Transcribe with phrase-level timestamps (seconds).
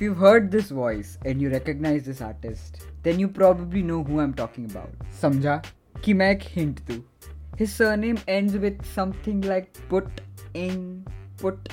[0.00, 4.34] you've heard this voice and you recognize this artist, then you probably know who I'm
[4.34, 4.90] talking about.
[5.20, 5.64] Samjha?
[6.04, 7.02] कि मैं एक hint दूँ.
[7.56, 10.20] His surname ends with something like put
[10.54, 11.06] in
[11.36, 11.68] put.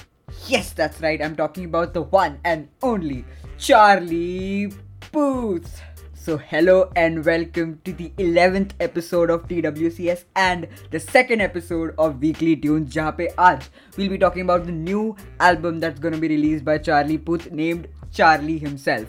[0.47, 1.21] Yes, that's right.
[1.21, 3.23] I'm talking about the one and only
[3.57, 4.73] Charlie
[5.11, 5.81] Puth.
[6.13, 12.19] So, hello and welcome to the 11th episode of TWCS and the second episode of
[12.19, 16.27] Weekly Tunes, जहाँ पे आज we'll be talking about the new album that's gonna be
[16.27, 19.08] released by Charlie Puth named Charlie himself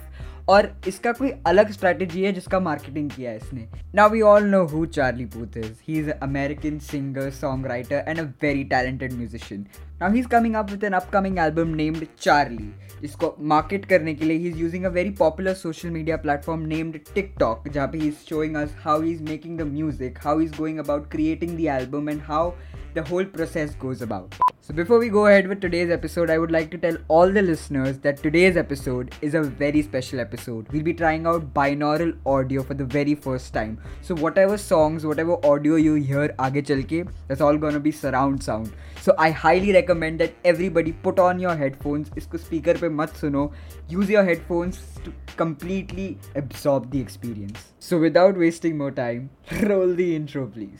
[0.49, 3.67] और इसका कोई अलग strategy है जिसका marketing किया है इसने?
[3.95, 7.29] Now we all know who Charlie Puth is he is American singer
[7.65, 9.65] songwriter and a very talented musician
[10.02, 14.24] now he is coming up with an upcoming album named Charlie जिसको market करने के
[14.24, 18.08] लिए he is using a very popular social media platform named TikTok जहाँ पे he
[18.08, 21.66] is showing us how he is making the music how is going about creating the
[21.80, 22.52] album and how
[22.94, 24.34] the whole process goes about.
[24.60, 27.40] So, before we go ahead with today's episode, I would like to tell all the
[27.42, 30.66] listeners that today's episode is a very special episode.
[30.70, 33.78] We'll be trying out binaural audio for the very first time.
[34.02, 38.72] So, whatever songs, whatever audio you hear aage chalke, that's all gonna be surround sound.
[39.00, 42.09] So, I highly recommend that everybody put on your headphones.
[42.11, 43.51] Isko speaker pe mat suno.
[43.87, 47.73] Use your headphones to completely absorb the experience.
[47.79, 49.29] So, without wasting more time,
[49.61, 50.79] roll the intro, please.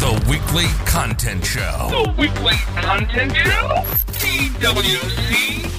[0.00, 1.88] The weekly content show.
[1.90, 3.84] The weekly content show.
[4.22, 5.74] TWCS.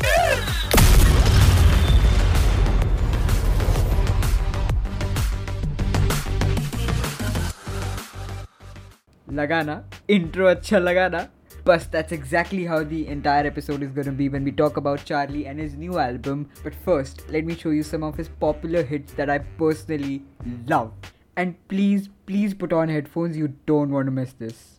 [9.32, 11.28] लगाना intro अच्छा लगाना
[11.68, 15.42] But that's exactly how the entire episode is gonna be when we talk about Charlie
[15.50, 16.48] and his new album.
[16.62, 20.22] But first, let me show you some of his popular hits that I personally
[20.66, 21.12] love.
[21.36, 24.78] And please, please put on headphones, you don't want to miss this.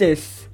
[0.00, 0.48] This,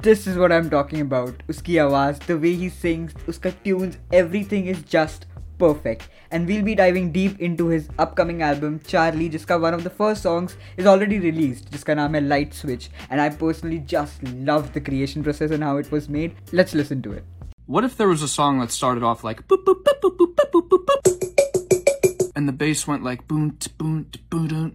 [0.00, 1.42] this is what I'm talking about.
[1.48, 5.26] Uski आवाज, the way he sings, uska tunes, everything is just
[5.58, 6.08] perfect.
[6.30, 10.22] And we'll be diving deep into his upcoming album Charlie, जिसका one of the first
[10.22, 12.90] songs is already released, जिसका नाम है Light Switch.
[13.10, 16.34] And I personally just love the creation process and how it was made.
[16.52, 17.24] Let's listen to it.
[17.66, 20.34] What if there was a song that started off like boop boop boop boop boop
[20.34, 24.72] boop boop boop boop, and the bass went like boom t boom t boom dun,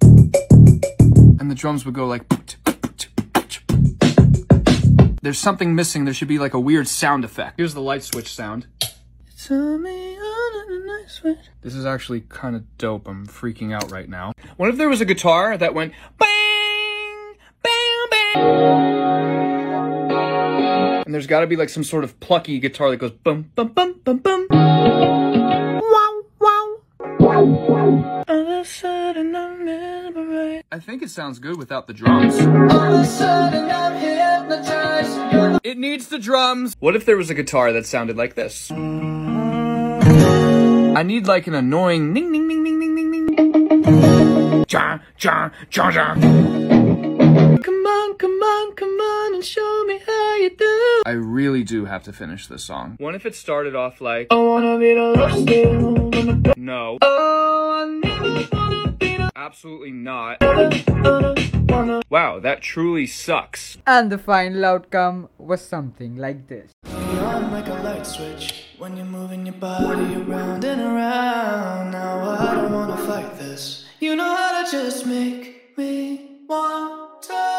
[1.39, 2.27] and the drums would go like.
[2.27, 2.41] boom,
[5.26, 6.04] there's something missing.
[6.04, 7.54] There should be like a weird sound effect.
[7.56, 8.68] Here's the light switch sound.
[11.62, 13.08] This is actually kind of dope.
[13.08, 14.34] I'm freaking out right now.
[14.56, 18.36] What if there was a guitar that went bang, bang, bang?
[21.06, 23.72] And there's got to be like some sort of plucky guitar that goes bum bum
[23.72, 24.46] bum bum bum.
[24.52, 26.76] Wow wow.
[27.18, 28.15] All of
[28.56, 30.64] a sudden I'm mesmerized.
[30.72, 32.38] I think it sounds good without the drums.
[32.38, 35.60] All of a sudden I'm hypnotized.
[35.64, 36.74] It needs the drums.
[36.80, 38.70] What if there was a guitar that sounded like this?
[38.70, 38.74] I
[41.02, 44.64] need like an annoying ning ning ning ning ning ning ning.
[44.68, 46.14] Ja ja ja ja.
[46.14, 51.02] Come on, come on, come on and show me how you do.
[51.04, 52.96] I really do have to finish this song.
[52.98, 56.10] What if it started off like I wanna be the love still.
[56.56, 56.96] No.
[57.02, 58.15] Oh, I need wanna be the
[59.46, 60.42] Absolutely not.
[62.10, 63.78] Wow, that truly sucks.
[63.86, 66.72] And the final outcome was something like this.
[66.84, 71.92] on like a light switch when you're moving your body around and around.
[71.92, 73.84] Now I don't wanna fight this.
[74.00, 77.55] You know how to just make me want to.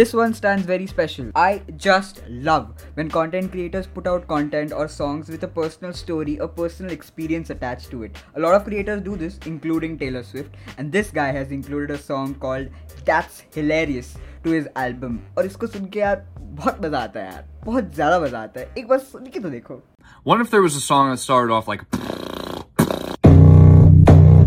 [0.00, 1.30] This one stands very special.
[1.36, 6.40] I just love when content creators put out content or songs with a personal story
[6.40, 8.16] or personal experience attached to it.
[8.34, 11.98] A lot of creators do this, including Taylor Swift, and this guy has included a
[11.98, 12.68] song called
[13.04, 15.20] That's Hilarious to his album.
[15.38, 18.68] और इसको सुन के यार बहुत मजा आता है यार बहुत ज्यादा मजा आता है
[18.78, 19.80] एक बार सुन के तो देखो
[20.24, 21.82] What if there was a song that started off like.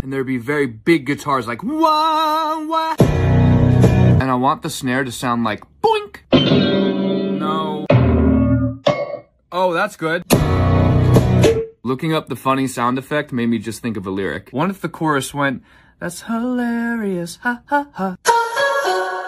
[0.02, 1.62] And there'd be very big guitars like.
[1.62, 3.33] Wah, wah.
[4.25, 5.61] and I want the snare to sound like.
[5.83, 6.21] Boink!
[7.39, 7.85] No.
[9.51, 10.23] Oh, that's good.
[11.83, 14.49] Looking up the funny sound effect made me just think of a lyric.
[14.49, 15.61] What if the chorus went,
[15.99, 18.15] That's hilarious, ha ha ha.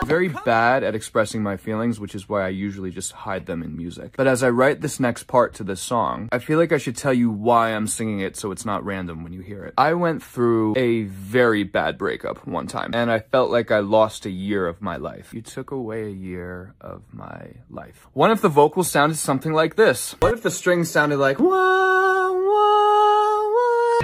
[0.08, 3.76] Very bad at expressing my feelings, which is why I usually just hide them in
[3.76, 4.16] music.
[4.16, 6.96] But as I write this next part to this song, I feel like I should
[6.96, 9.74] tell you why I'm singing it so it's not random when you hear it.
[9.78, 14.26] I went through a very bad breakup one time, and I felt like I lost
[14.26, 15.34] a year of my life.
[15.34, 18.08] You took away a year of my life.
[18.14, 20.16] What if the vocals sounded something like this?
[20.20, 24.00] What if the strings sounded like wah, wah, wah?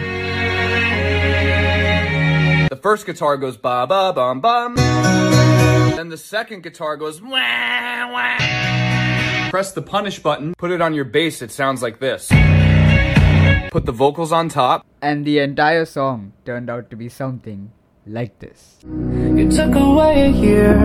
[2.69, 4.75] The first guitar goes ba ba bum bum.
[6.03, 9.49] Then the second guitar goes wah wah.
[9.49, 12.27] Press the punish button, put it on your bass, it sounds like this.
[13.71, 14.85] Put the vocals on top.
[15.01, 17.71] and the entire song turned out to be something
[18.05, 18.79] like this.
[18.83, 20.75] You took away a year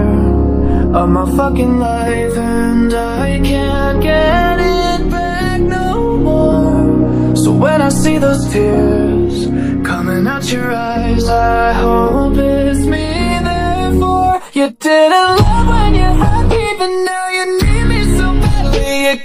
[0.94, 7.35] of my fucking life, and I can't get it back no more.
[7.35, 9.47] So when I see those tears
[9.85, 12.57] coming out your eyes, I hope it's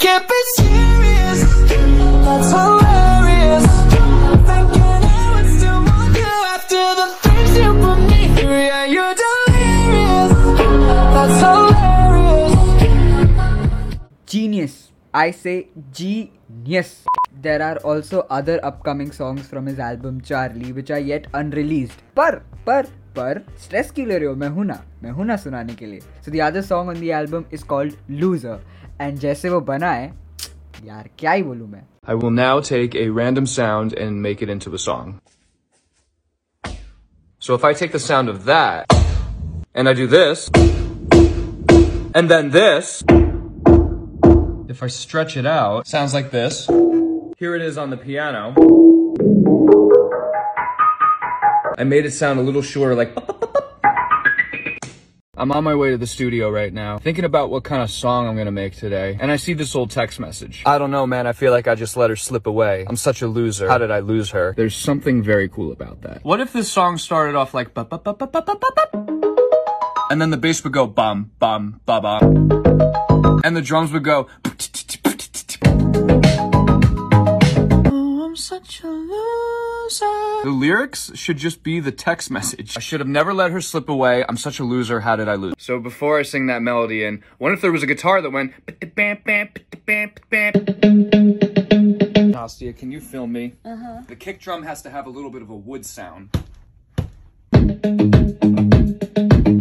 [0.04, 1.40] can't be serious.
[2.26, 3.66] That's hilarious.
[4.50, 8.62] Thinking I would still want you after the things you put me through.
[8.72, 10.32] Yeah, you're delirious.
[11.16, 12.54] That's hilarious.
[14.26, 14.74] Genius.
[15.14, 15.58] I say
[15.92, 17.06] genius.
[17.42, 22.00] There are also other upcoming songs from his album Charlie which are yet unreleased.
[22.18, 22.36] पर
[22.68, 22.84] पर
[23.18, 26.00] पर stress क्यों ले रहे हो मैं हूँ ना मैं हूँ ना सुनाने के लिए
[26.26, 28.60] So the other song on the album is called Loser
[29.04, 30.08] and जैसे वो बना है
[30.86, 34.50] यार क्या ही बोलूँ मैं I will now take if random sound and make it
[34.50, 35.20] into a song
[37.42, 38.94] so if I take the sound of that
[39.78, 40.50] and I do this
[42.18, 43.04] and then this
[44.74, 46.56] If I stretch it out, sounds like this.
[47.38, 48.56] Here it is on the piano.
[51.78, 53.14] I made it sound a little shorter, like
[55.44, 58.30] I'm on my way to the studio right now, thinking about what kind of song
[58.30, 60.64] I'm gonna make today, and I see this old text message.
[60.66, 62.86] I don't know, man, I feel like I just let her slip away.
[62.88, 63.68] I'm such a loser.
[63.68, 64.54] How did I lose her?
[64.56, 66.24] There's something very cool about that.
[66.24, 67.76] What if this song started off like
[70.10, 72.20] and then the bass would go bum bum ba ba
[73.44, 74.30] and the drums would go
[77.92, 79.63] oh, I'm such a loser.
[80.00, 82.78] The lyrics should just be the text message.
[82.78, 84.24] I should have never let her slip away.
[84.28, 85.02] I'm such a loser.
[85.02, 85.54] How did I lose?
[85.58, 88.54] So before I sing that melody in, what if there was a guitar that went
[92.34, 93.54] Nastia, can you film me?
[93.64, 94.02] Uh-huh.
[94.08, 96.30] The kick drum has to have a little bit of a wood sound.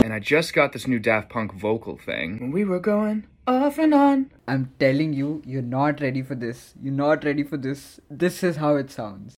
[0.02, 2.40] And I just got this new Daft Punk vocal thing.
[2.40, 4.30] When we were going off and on.
[4.46, 8.56] I'm telling you you're not ready for this you're not ready for this this is
[8.56, 9.36] how it sounds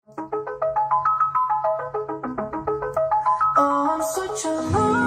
[4.35, 5.02] 出没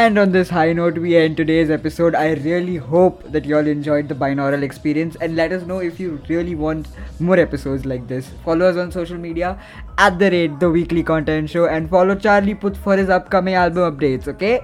[0.00, 2.14] And on this high note, we end today's episode.
[2.14, 6.00] I really hope that you all enjoyed the binaural experience and let us know if
[6.00, 6.88] you really want
[7.20, 8.30] more episodes like this.
[8.44, 9.60] Follow us on social media
[9.98, 13.96] at the rate the weekly content show and follow Charlie Puth for his upcoming album
[13.96, 14.60] updates, okay?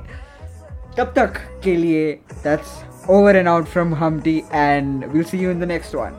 [0.97, 2.73] तब तक के लिए that's
[3.09, 6.15] over and out from Humpty and we'll see you in the next one.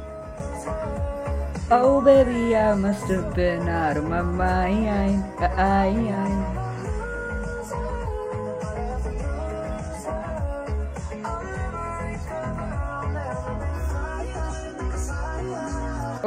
[1.72, 5.24] Oh baby, I must have been out of my mind.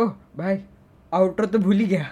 [0.02, 0.58] ओह भाई
[1.12, 2.06] outer तो भूल ही गया।